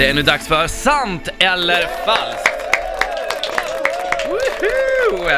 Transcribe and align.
Det 0.00 0.10
är 0.10 0.14
nu 0.14 0.22
dags 0.22 0.48
för 0.48 0.66
sant 0.66 1.28
eller 1.38 1.86
falskt. 2.06 2.48
Woho! 4.28 5.28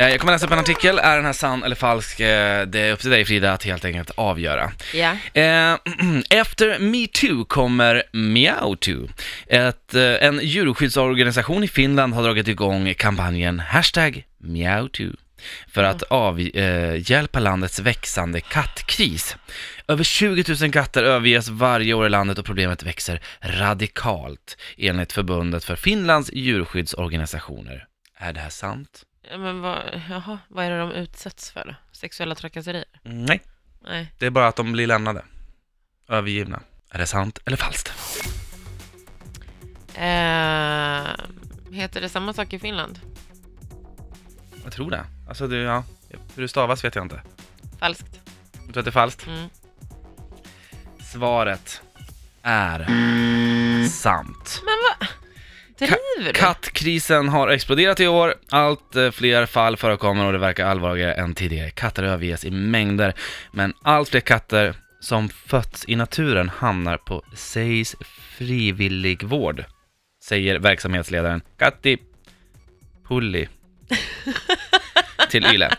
Eh, 0.00 0.08
Jag 0.08 0.20
kommer 0.20 0.32
läsa 0.32 0.46
upp 0.46 0.52
en 0.52 0.58
artikel, 0.58 0.98
är 0.98 1.16
den 1.16 1.24
här 1.24 1.32
sann 1.32 1.62
eller 1.64 1.76
falsk? 1.76 2.20
Eh, 2.20 2.66
Det 2.66 2.80
är 2.80 2.92
upp 2.92 3.00
till 3.00 3.10
dig 3.10 3.24
Frida 3.24 3.52
att 3.52 3.64
helt 3.64 3.84
enkelt 3.84 4.10
avgöra. 4.14 4.72
Ja. 4.94 5.10
Eh, 5.40 5.76
Efter 6.30 6.78
metoo 6.78 7.44
kommer 7.44 8.02
MeowToo. 8.12 9.08
Ett, 9.46 9.94
en 10.20 10.40
djurskyddsorganisation 10.42 11.64
i 11.64 11.68
Finland 11.68 12.14
har 12.14 12.22
dragit 12.22 12.48
igång 12.48 12.94
kampanjen 12.94 13.60
hashtag 13.60 14.24
MeowToo 14.38 15.12
för 15.68 15.84
att 15.84 16.02
avhjälpa 16.02 17.38
landets 17.40 17.78
växande 17.78 18.40
kattkris. 18.40 19.36
Över 19.88 20.04
20 20.04 20.44
000 20.62 20.72
katter 20.72 21.02
överges 21.04 21.48
varje 21.48 21.94
år 21.94 22.06
i 22.06 22.08
landet 22.08 22.38
och 22.38 22.44
problemet 22.44 22.82
växer 22.82 23.20
radikalt 23.40 24.56
enligt 24.76 25.12
förbundet 25.12 25.64
för 25.64 25.76
Finlands 25.76 26.30
djurskyddsorganisationer. 26.32 27.86
Är 28.16 28.32
det 28.32 28.40
här 28.40 28.50
sant? 28.50 29.02
Ja, 29.30 29.38
Men 29.38 29.60
vad, 29.60 29.78
jaha, 30.08 30.38
vad 30.48 30.64
är 30.64 30.70
det 30.70 30.78
de 30.78 30.92
utsätts 30.92 31.50
för 31.50 31.64
då? 31.64 31.74
Sexuella 31.92 32.34
trakasserier? 32.34 32.84
Nej, 33.02 33.40
Nej. 33.88 34.12
det 34.18 34.26
är 34.26 34.30
bara 34.30 34.46
att 34.48 34.56
de 34.56 34.72
blir 34.72 34.86
lämnade. 34.86 35.24
Övergivna. 36.08 36.60
Är 36.90 36.98
det 36.98 37.06
sant 37.06 37.38
eller 37.46 37.56
falskt? 37.56 37.92
Eh, 39.94 41.06
heter 41.74 42.00
det 42.00 42.08
samma 42.08 42.32
sak 42.32 42.52
i 42.52 42.58
Finland? 42.58 43.00
Jag 44.64 44.72
tror 44.72 44.90
det. 44.90 45.04
Alltså 45.28 45.46
det, 45.46 45.56
ja. 45.56 45.84
Hur 46.34 46.42
det 46.42 46.48
stavas 46.48 46.84
vet 46.84 46.94
jag 46.94 47.04
inte. 47.04 47.20
Falskt. 47.78 48.20
Jag 48.52 48.72
tror 48.72 48.78
att 48.78 48.84
det 48.84 48.88
är 48.88 48.92
falskt. 48.92 49.26
Mm. 49.26 49.48
Svaret 51.12 51.82
är 52.42 52.78
sant. 53.88 54.62
Men 54.64 54.74
vad? 54.88 55.08
Driver 55.78 56.32
du? 56.32 56.32
Kattkrisen 56.32 57.28
har 57.28 57.48
exploderat 57.48 58.00
i 58.00 58.06
år. 58.06 58.34
Allt 58.50 58.96
eh, 58.96 59.10
fler 59.10 59.46
fall 59.46 59.76
förekommer 59.76 60.26
och 60.26 60.32
det 60.32 60.38
verkar 60.38 60.66
allvarligare 60.66 61.14
än 61.14 61.34
tidigare. 61.34 61.70
Katter 61.70 62.02
överges 62.02 62.44
i 62.44 62.50
mängder, 62.50 63.14
men 63.52 63.74
allt 63.82 64.08
fler 64.08 64.20
katter 64.20 64.74
som 65.00 65.28
fötts 65.28 65.84
i 65.88 65.96
naturen 65.96 66.48
hamnar 66.48 66.96
på 66.96 67.22
SEIS 67.34 67.96
frivilligvård, 68.38 69.64
säger 70.24 70.58
verksamhetsledaren 70.58 71.42
Katti 71.58 71.98
Pulli 73.08 73.48
till 75.30 75.46
Yle. 75.46 75.70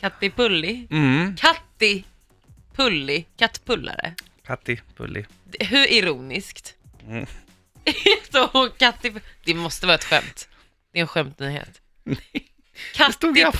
Katti 0.00 0.30
Pulli? 0.30 0.86
Mm, 0.90 1.36
Katti 1.36 2.04
Pulli? 2.76 3.24
Kattpullare? 3.38 4.14
Katti 4.46 4.80
Pulli. 4.96 5.24
Det- 5.44 5.64
Hur 5.64 5.92
ironiskt? 5.92 6.74
Mm. 7.08 7.26
Så 8.32 8.68
Katti... 8.78 9.12
Det 9.44 9.54
måste 9.54 9.86
vara 9.86 9.94
ett 9.94 10.04
skämt. 10.04 10.48
Det 10.92 10.98
är 10.98 11.02
en 11.02 11.08
skämtnyhet. 11.08 11.80
Det 12.96 13.12
stod 13.12 13.38
i 13.38 13.40
Katti 13.42 13.58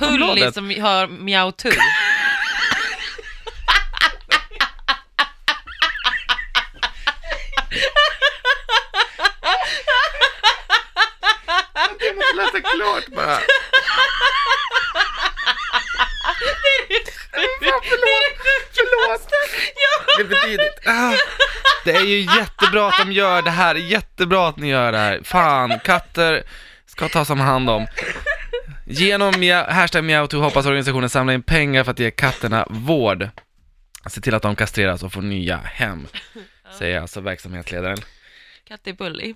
Pulli 12.61 12.84
Aftonbladet. 12.84 13.08
som 13.08 13.17
har 13.17 13.39
mjautull. 17.61 17.61
Jag 17.61 17.75
måste 17.75 17.97
läsa 17.97 17.98
klart 17.98 17.98
bara. 18.06 18.28
Förlåt! 18.75 19.31
Det 20.17 20.22
är 20.22 20.28
för 20.28 20.47
tidigt. 20.47 20.86
Ah, 20.86 21.12
det 21.84 21.91
är 21.92 22.05
ju 22.05 22.20
jättebra 22.20 22.89
att 22.89 22.98
de 22.98 23.12
gör 23.12 23.42
det 23.42 23.50
här, 23.50 23.75
jättebra 23.75 24.48
att 24.48 24.56
ni 24.56 24.69
gör 24.69 24.92
det 24.92 24.98
här. 24.98 25.20
Fan, 25.25 25.78
katter 25.84 26.42
ska 26.86 27.08
tas 27.08 27.30
om 27.30 27.41
hand 27.41 27.70
om. 27.70 27.86
Genom 28.86 29.41
mia- 29.41 29.70
hashtag 29.73 30.05
MeowToo 30.05 30.41
hoppas 30.41 30.67
organisationen 30.67 31.11
samla 31.11 31.33
in 31.33 31.42
pengar 31.42 31.85
för 31.85 31.91
att 31.91 31.98
ge 31.98 32.11
katterna 32.11 32.67
vård. 32.70 33.29
Se 34.07 34.20
till 34.20 34.35
att 34.35 34.42
de 34.42 34.57
kastreras 34.57 35.02
och 35.02 35.12
får 35.12 35.23
nya 35.23 35.57
hem, 35.57 36.07
säger 36.79 37.01
alltså 37.01 37.20
verksamhetsledaren. 37.20 37.98
Katti 38.68 38.95
Pulli. 38.95 39.35